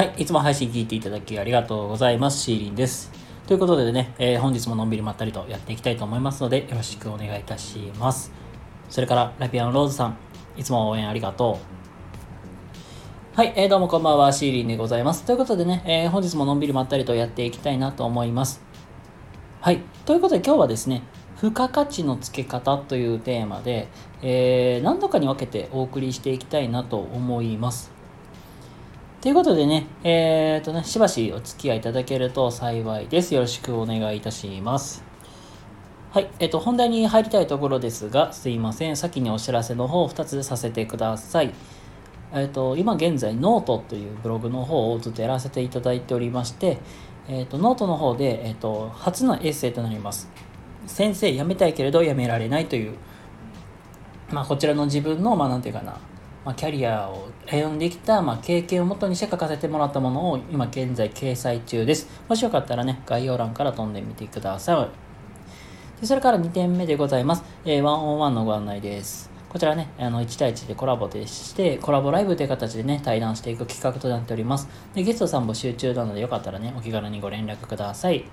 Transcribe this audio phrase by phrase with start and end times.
[0.00, 2.40] はい、いつも配信聞いていただきありがとうございます。
[2.40, 3.12] シーリンです。
[3.46, 8.32] ということでね、えー本日ものんびりまったりとやっていきたいと思いますので、よろしくお願いいたします。
[8.88, 10.16] それから、ラピアンローズさん、
[10.56, 11.58] いつも応援ありがと
[13.34, 13.36] う。
[13.36, 15.26] はい、えーどうもこんばんは、シーリンでございます。
[15.26, 18.62] ということでね、えー本日ものんびりまったりとやっていきたいなと思います。
[19.60, 21.02] はい、ということで今日はですね、
[21.36, 23.88] 付加価値の付け方というテーマで、
[24.22, 27.99] えー何度かに分けてお送りしていきたいなと思います。
[29.20, 33.34] ということでね、えー、とね、しばしお付き合いいただけると幸いです。
[33.34, 35.04] よろしくお願いいたします。
[36.10, 38.96] はい、えっ、と、本題に入りたいところですが、すいません。
[38.96, 41.52] 先にお知らせの方を2つさせてください。
[42.32, 46.78] えっ、と、今現在、ノートというブログの方をずっとやらせていただいておりまして、
[47.28, 50.30] えっ、と、ノートの方で、えっ、と、初のエッセイとなります。
[50.86, 52.94] 先生辞めたいけれど辞められないという、
[54.30, 55.98] まあ、こちらの自分の、まあ、なんていうかな、
[56.44, 62.08] まあ、キャリアを歩んできた、まあ、経験をもとにして書かせてもらったものを今現在掲載中です。
[62.28, 66.00] もしよかったらね、概要欄から飛んでみてください。
[66.00, 67.44] でそれから2点目でございます。
[67.64, 69.30] えー、ワンオンワンのご案内です。
[69.50, 74.68] こちらね、あの1対1でコラボでして、コラボライブという形でね、対談していく企画となっております。
[74.94, 78.24] で、ゲストさん募集中なのでよかったらね、お気軽にご連絡ください。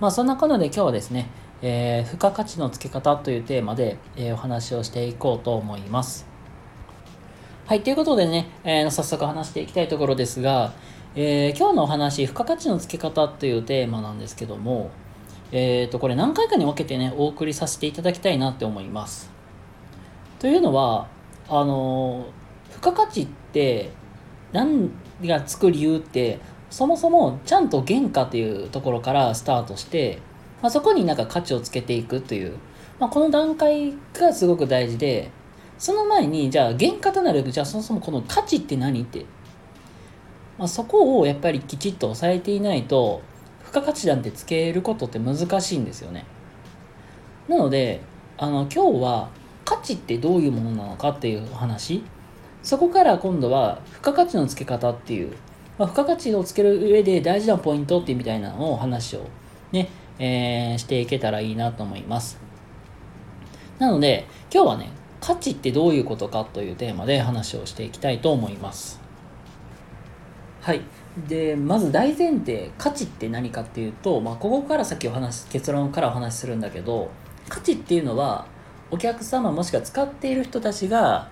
[0.00, 1.28] まあそんなことで今日はですね、
[1.60, 6.31] えー付加価値の付け方というテーマで、えーお話をしていこうと思います。
[7.72, 10.74] はい、ということでね、えー早速話していきたいところですが、
[11.14, 14.90] えー今日のお話、付加価値の付け方というテーマなんですけども、
[15.52, 19.30] えー、とこれ何回かに分けてね、お送りさせていただきたいなって思います。
[20.38, 21.08] というのは、
[21.48, 23.90] あのー付加価値って
[24.52, 24.90] 何
[25.24, 30.18] がつく理由ってそもそもちゃんと原価というところからスタートして、
[30.60, 32.58] まあ、そこになんか価値をつけていくという、
[33.00, 35.30] まあ、この段階がすごく大事で
[35.82, 39.26] その前にじゃあ原価となるじゃあそもそもこの価値って何って、
[40.56, 43.20] まあ、そこをやっぱりきちっと押さえていないと
[43.64, 46.24] 付加価値なんてつけることって難しいんですよね。
[47.48, 48.00] なので
[48.38, 49.30] あの今日は
[49.64, 52.04] 価値ってどういうものなのかっていう話。
[52.62, 55.32] そこから今度は付加価値の付け方っていう、
[55.78, 59.26] まあ、付加価値をつける上で大事なポイントっていうみたいなのを話を
[59.72, 59.88] ね、
[60.20, 62.38] えーしていけたらいいなと思います。
[63.80, 69.00] なので今日はね、価値ってどういうことかというテーマで話をしていきたいと思います。
[70.60, 70.82] はい。
[71.28, 77.10] で、まず大前提、価値って何かっていうと、まあ、ここから先お話、結論からお話しするんだけど、
[77.48, 78.46] 価値っていうのは、
[78.90, 81.28] お客様もしくは使っている人たちが、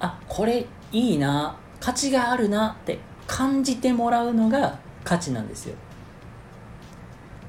[0.00, 5.74] あこれいいな価値があるなって感じてもらうのが価値なんですよ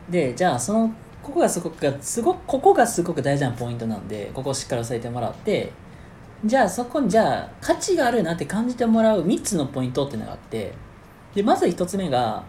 [0.09, 0.91] でじゃあその
[1.23, 5.71] ここがすごくすごここがすごく大事なポイントなんでここをしっかり押さえてもらって
[6.45, 10.73] じゃあそこにじゃあ価値があるなって感じてもらう3つのポイントっていうのがあって
[11.35, 12.43] でまず1つ目が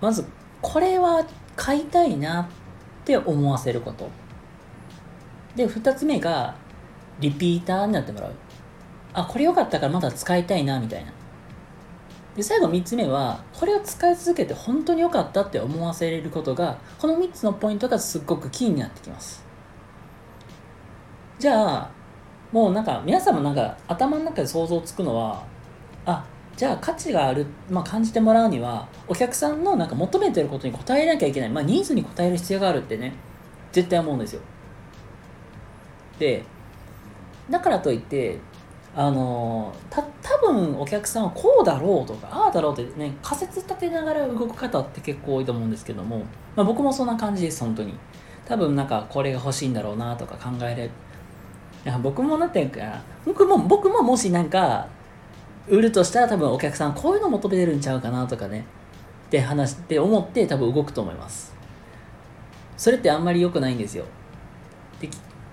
[0.00, 0.24] まず
[0.60, 2.46] これは買いたいなっ
[3.04, 4.08] て思わせること。
[5.54, 6.54] で2つ目が
[7.18, 8.32] リピーターになってもらう。
[9.14, 11.12] あこれ良かったからまだ使いたいなみたいな。
[12.36, 19.42] で最後3つ目はこれを使い続けて本当に良かったって思わせれることがこの3つのポイントがすっごくキーになってきます。
[21.38, 21.90] じゃあ
[22.52, 25.44] もうなんか皆さんもなんか頭の中で想像つくのは
[26.04, 26.24] あ
[26.56, 33.12] じゃあ価値がある、まあ、感じてもらうにはお客さんのなんか求めてることに応えなきゃいけない、まあ、ニーズに応える必要があるってね
[33.72, 34.40] 絶対思うんですよ。
[36.18, 36.44] で
[37.50, 38.38] だからといって
[38.98, 46.20] あのた多分お客さんはこうだろうとかああだろうってね仮説立てながら動く方って結構多いと思うんですけども、
[46.56, 47.94] まあ、僕もそんな感じです本当に。
[48.46, 50.88] 多分なんかこれが欲しいんだろうなとか考えれい
[51.84, 54.86] や僕もなんていうか僕も僕ももしなんか
[55.68, 58.64] 売るとしたら多分お客さんこういうの求めてるんちゃうかなとかね
[59.26, 61.54] って話って思って多分動くと思います。
[62.76, 64.04] それってあんまり良くないんですよ。
[65.00, 65.08] で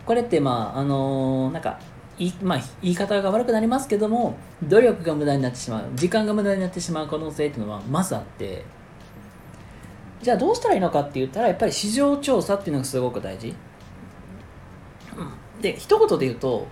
[0.05, 1.79] これってまああのーなんか
[2.19, 5.85] いまあ、言い方が悪くなりますけども努力が無駄になってしまう。
[5.95, 8.63] 時間が無駄になってしまう可能性っていうのはまずあって。
[10.21, 13.53] じゃあどうしたらいいのかって言ったらやっぱり市場調査っていうのがすごく大事、
[15.61, 16.65] で一言で言うと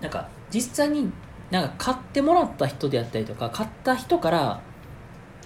[0.00, 1.12] なんか実際に
[1.52, 4.60] なんか買ってもらった人であったりとか買った人から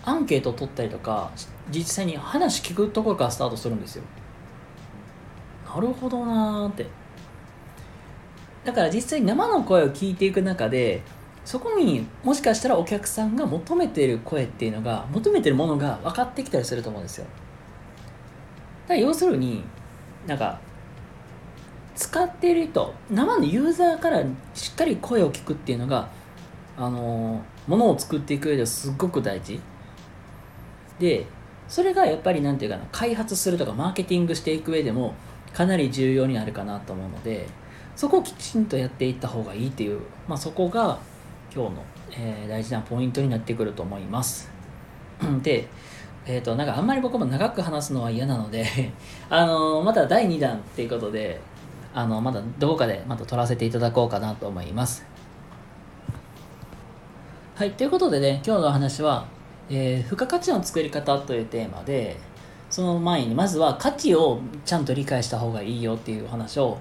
[0.04, 1.32] アンケートを取ったりとか
[1.70, 4.04] 実際に話聞くところからスタートするんですよ。
[5.74, 6.86] なるほどなーって。
[8.64, 11.02] だから実際生の声を聞いていく中で
[11.44, 17.26] そこにもしかしたらお客さんが求めている声っていうのが求めてるものが分かってきたりすると思うんですよ。
[18.86, 19.64] だ要するに
[20.26, 20.60] なんか
[21.96, 24.22] 使っている人生のユーザーから
[24.54, 26.08] しっかり声を聞くっていうのが
[26.76, 29.60] あのものを作っていく上ではすっごく大事。
[30.98, 31.26] で
[31.68, 35.14] それがやっぱりなんていうかな開発するとかマーケティングしていく上でも
[35.52, 37.46] かなり重要になるかなと思うので
[38.00, 40.98] そこをきちんとやっていった方がいいっていう、まあ、そこが
[41.54, 44.50] 今日の、えー、大事なポイントになってくると思います。
[45.44, 45.68] で
[46.24, 48.64] えっ、ー、となんかあんまり僕も長く話すのは嫌なので
[49.28, 51.42] あのまた第2弾っていうことで
[51.92, 55.04] あのまだどこかでまた撮らせていただこうかなと思います。
[57.54, 59.26] はいということでね今日の話は、
[59.68, 62.16] えー、付加価値の作り方というテーマで
[62.70, 66.78] その前にまずは価値をちゃんと理解した方がいいよっていう話を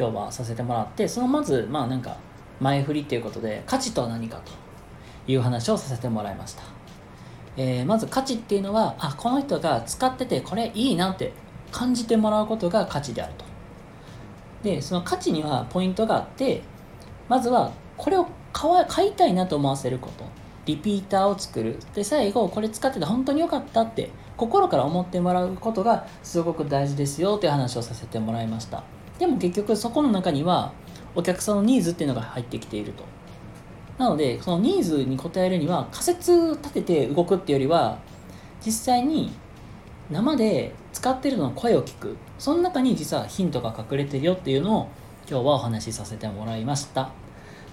[0.00, 2.16] 今日はさせてもらってそのまずまあなんか
[2.58, 4.52] 前振りっていうことで価値とは何かと
[5.30, 6.62] いう話をさせてもらいました、
[7.58, 11.34] えー、まず価値っていうのはあこの人が使っててこれいいなって
[11.70, 13.44] 感じてもらうことが価値であると。
[14.62, 16.62] でその価値にはポイントがあって
[17.28, 20.24] まずはこれを買いたいなと思わせること。
[20.66, 21.78] リピーターを作る。
[21.94, 28.82] で最後これ使ってて本当に良かったって心から思ってもらうことがすごく大事ですよっていう話をさせてもらいました。
[29.20, 30.72] でも結局そこの中には
[31.14, 33.04] お客さんのニーズっていうのが入ってきていると。
[33.98, 37.98] なのでそのニーズに応えるには仮説立てて動くっていうよりは
[38.64, 39.30] 実際に
[40.10, 42.16] 生で使ってるの声を聞く。
[42.38, 44.88] その中に実はヒントが隠れてるよっていうのを
[45.28, 47.10] 今日はお話しさせてもらいました。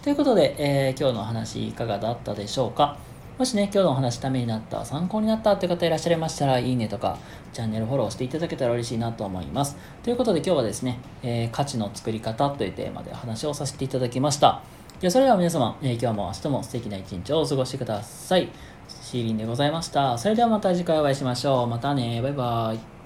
[0.04, 2.98] ということで、えー、今日のお話いかがだったでしょうか？
[3.38, 7.20] もしね、今日のお話ためになった、参考になったって方いらっしゃいましたら、いいねとか、
[7.54, 9.78] チャンネルフォローしていただけたら嬉しいなと思います。
[10.02, 14.62] ということで今日はですね、えー、価値の作り方というテーマでお話をさせていただきました。
[15.00, 18.50] ではそれでは皆様、えー、今日も明日も素敵な一日をお過ごしください。
[18.88, 20.18] シーリンでございました。
[20.18, 21.68] それではまた次回お会いしましょう。
[21.68, 22.22] またね。
[22.24, 22.97] バイバイ。